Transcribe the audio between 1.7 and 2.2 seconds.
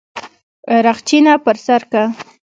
که.